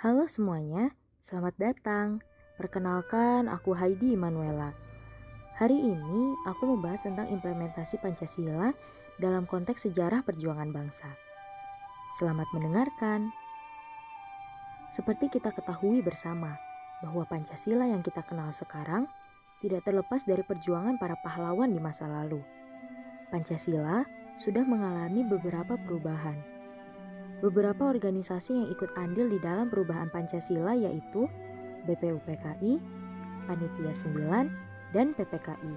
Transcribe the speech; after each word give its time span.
Halo 0.00 0.24
semuanya, 0.32 0.96
selamat 1.28 1.60
datang. 1.60 2.24
Perkenalkan, 2.56 3.52
aku 3.52 3.76
Heidi 3.76 4.16
Manuela. 4.16 4.72
Hari 5.60 5.76
ini 5.76 6.40
aku 6.48 6.72
membahas 6.72 7.04
tentang 7.04 7.28
implementasi 7.28 8.00
Pancasila 8.00 8.72
dalam 9.20 9.44
konteks 9.44 9.84
sejarah 9.84 10.24
perjuangan 10.24 10.72
bangsa. 10.72 11.04
Selamat 12.16 12.48
mendengarkan. 12.56 13.28
Seperti 14.96 15.36
kita 15.36 15.52
ketahui 15.52 16.00
bersama 16.00 16.56
bahwa 17.04 17.28
Pancasila 17.28 17.84
yang 17.84 18.00
kita 18.00 18.24
kenal 18.24 18.56
sekarang 18.56 19.04
tidak 19.60 19.84
terlepas 19.84 20.24
dari 20.24 20.40
perjuangan 20.40 20.96
para 20.96 21.20
pahlawan 21.20 21.68
di 21.68 21.76
masa 21.76 22.08
lalu. 22.08 22.40
Pancasila 23.28 24.08
sudah 24.40 24.64
mengalami 24.64 25.28
beberapa 25.28 25.76
perubahan 25.76 26.59
Beberapa 27.40 27.88
organisasi 27.88 28.52
yang 28.52 28.68
ikut 28.68 28.92
andil 29.00 29.32
di 29.32 29.40
dalam 29.40 29.72
perubahan 29.72 30.12
Pancasila 30.12 30.76
yaitu 30.76 31.24
BPUPKI, 31.88 32.76
Panitia 33.48 33.92
9, 33.96 34.92
dan 34.92 35.16
PPKI. 35.16 35.74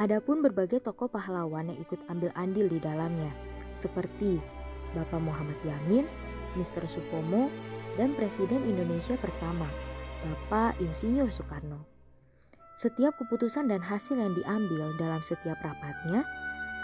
Adapun 0.00 0.40
berbagai 0.40 0.80
tokoh 0.80 1.12
pahlawan 1.12 1.68
yang 1.68 1.76
ikut 1.84 2.00
ambil 2.08 2.32
andil 2.40 2.72
di 2.72 2.80
dalamnya, 2.80 3.28
seperti 3.76 4.40
Bapak 4.96 5.20
Muhammad 5.20 5.60
Yamin, 5.60 6.08
Mr. 6.56 6.88
Supomo, 6.88 7.52
dan 8.00 8.16
Presiden 8.16 8.64
Indonesia 8.64 9.20
pertama, 9.20 9.68
Bapak 10.24 10.80
Insinyur 10.80 11.28
Soekarno. 11.28 11.84
Setiap 12.80 13.12
keputusan 13.20 13.68
dan 13.68 13.84
hasil 13.84 14.16
yang 14.16 14.32
diambil 14.32 14.96
dalam 14.96 15.20
setiap 15.20 15.60
rapatnya 15.60 16.24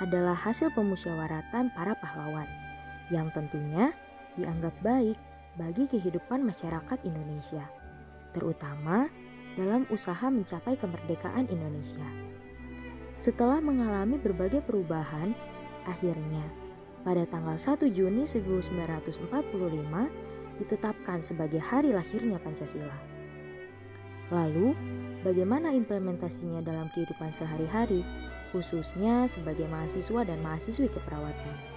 adalah 0.05 0.37
hasil 0.37 0.69
pemusyawaratan 0.77 1.73
para 1.73 1.97
pahlawan 2.05 2.66
yang 3.13 3.31
tentunya 3.31 3.95
dianggap 4.35 4.75
baik 4.83 5.15
bagi 5.57 5.89
kehidupan 5.89 6.45
masyarakat 6.45 6.99
Indonesia, 7.07 7.65
terutama 8.37 9.09
dalam 9.57 9.89
usaha 9.89 10.29
mencapai 10.29 10.77
kemerdekaan 10.77 11.49
Indonesia. 11.49 12.05
Setelah 13.17 13.65
mengalami 13.65 14.21
berbagai 14.21 14.61
perubahan, 14.69 15.33
akhirnya 15.89 16.45
pada 17.01 17.25
tanggal 17.25 17.57
1 17.57 17.89
Juni 17.89 18.29
1945 18.29 19.33
ditetapkan 20.61 21.25
sebagai 21.25 21.65
hari 21.65 21.97
lahirnya 21.97 22.37
Pancasila. 22.37 23.17
Lalu, 24.29 24.75
bagaimana 25.23 25.71
implementasinya 25.71 26.61
dalam 26.61 26.91
kehidupan 26.93 27.31
sehari-hari, 27.33 28.03
khususnya 28.51 29.31
sebagai 29.31 29.71
mahasiswa 29.71 30.27
dan 30.27 30.43
mahasiswi 30.43 30.91
keperawatan? 30.91 31.76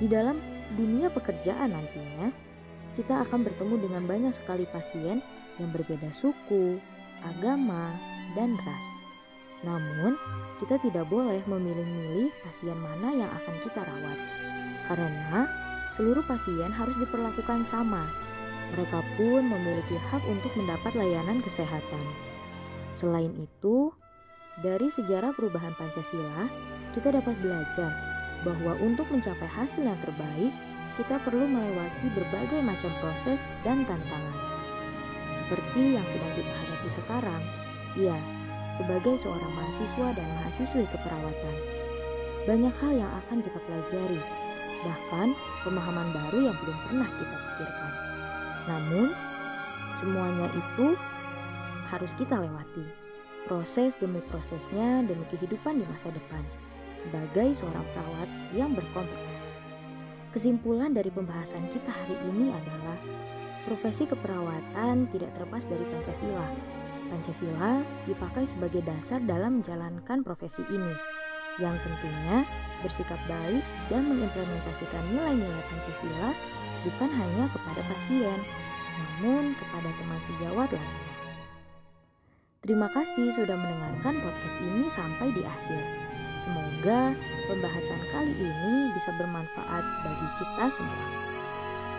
Di 0.00 0.08
dalam 0.08 0.40
dunia 0.80 1.12
pekerjaan 1.12 1.76
nantinya, 1.76 2.32
kita 2.96 3.20
akan 3.28 3.44
bertemu 3.44 3.74
dengan 3.84 4.02
banyak 4.08 4.32
sekali 4.32 4.64
pasien 4.72 5.20
yang 5.60 5.70
berbeda 5.76 6.08
suku, 6.16 6.80
agama, 7.20 7.92
dan 8.32 8.56
ras. 8.64 8.86
Namun, 9.60 10.16
kita 10.56 10.80
tidak 10.80 11.04
boleh 11.12 11.44
memilih-milih 11.44 12.32
pasien 12.40 12.80
mana 12.80 13.12
yang 13.12 13.28
akan 13.28 13.56
kita 13.60 13.80
rawat. 13.84 14.18
Karena 14.88 15.44
seluruh 16.00 16.24
pasien 16.24 16.72
harus 16.72 16.96
diperlakukan 16.96 17.68
sama. 17.68 18.08
Mereka 18.72 19.04
pun 19.20 19.42
memiliki 19.44 20.00
hak 20.08 20.24
untuk 20.32 20.48
mendapat 20.56 20.96
layanan 20.96 21.44
kesehatan. 21.44 22.06
Selain 22.96 23.36
itu, 23.36 23.92
dari 24.64 24.88
sejarah 24.88 25.36
perubahan 25.36 25.76
Pancasila, 25.76 26.48
kita 26.96 27.20
dapat 27.20 27.36
belajar 27.44 28.09
bahwa 28.40 28.72
untuk 28.80 29.04
mencapai 29.12 29.48
hasil 29.48 29.84
yang 29.84 29.98
terbaik, 30.00 30.52
kita 30.96 31.16
perlu 31.24 31.44
melewati 31.44 32.06
berbagai 32.12 32.60
macam 32.64 32.92
proses 33.00 33.40
dan 33.64 33.84
tantangan. 33.84 34.36
Seperti 35.44 35.96
yang 35.96 36.06
sedang 36.08 36.32
kita 36.36 36.52
hadapi 36.52 36.88
sekarang, 36.96 37.42
ya, 37.96 38.18
sebagai 38.80 39.14
seorang 39.20 39.52
mahasiswa 39.52 40.08
dan 40.16 40.28
mahasiswi 40.40 40.84
keperawatan. 40.88 41.56
Banyak 42.48 42.74
hal 42.80 42.92
yang 42.96 43.12
akan 43.24 43.38
kita 43.44 43.58
pelajari, 43.68 44.20
bahkan 44.80 45.28
pemahaman 45.64 46.08
baru 46.16 46.38
yang 46.48 46.56
belum 46.64 46.78
pernah 46.88 47.08
kita 47.12 47.36
pikirkan. 47.36 47.92
Namun, 48.68 49.06
semuanya 50.00 50.48
itu 50.56 50.86
harus 51.92 52.12
kita 52.16 52.40
lewati. 52.40 52.86
Proses 53.48 53.96
demi 53.96 54.20
prosesnya 54.28 55.04
demi 55.04 55.24
kehidupan 55.32 55.80
di 55.80 55.84
masa 55.88 56.12
depan 56.12 56.44
sebagai 57.00 57.56
seorang 57.56 57.86
perawat 57.96 58.28
yang 58.52 58.70
berkompeten. 58.76 59.34
Kesimpulan 60.30 60.94
dari 60.94 61.10
pembahasan 61.10 61.66
kita 61.74 61.90
hari 61.90 62.14
ini 62.30 62.54
adalah 62.54 62.98
profesi 63.66 64.06
keperawatan 64.06 65.10
tidak 65.10 65.30
terlepas 65.34 65.66
dari 65.66 65.84
Pancasila. 65.90 66.48
Pancasila 67.10 67.72
dipakai 68.06 68.46
sebagai 68.46 68.86
dasar 68.86 69.18
dalam 69.26 69.58
menjalankan 69.58 70.22
profesi 70.22 70.62
ini, 70.70 70.94
yang 71.58 71.74
tentunya 71.82 72.46
bersikap 72.80 73.18
baik 73.26 73.64
dan 73.90 74.06
mengimplementasikan 74.06 75.04
nilai-nilai 75.10 75.64
Pancasila 75.66 76.30
bukan 76.86 77.10
hanya 77.10 77.44
kepada 77.50 77.82
pasien, 77.90 78.38
namun 78.96 79.52
kepada 79.58 79.90
teman 79.90 80.20
sejawat 80.30 80.68
lainnya. 80.70 81.10
Terima 82.60 82.88
kasih 82.92 83.32
sudah 83.34 83.56
mendengarkan 83.56 84.14
podcast 84.20 84.56
ini 84.62 84.84
sampai 84.92 85.28
di 85.32 85.42
akhir. 85.42 86.09
Semoga 86.40 87.12
pembahasan 87.48 88.00
kali 88.12 88.32
ini 88.32 88.74
bisa 88.96 89.10
bermanfaat 89.20 89.84
bagi 90.04 90.28
kita 90.40 90.64
semua. 90.72 91.08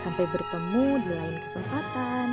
Sampai 0.02 0.26
bertemu 0.34 0.86
di 1.06 1.10
lain 1.14 1.36
kesempatan. 1.46 2.28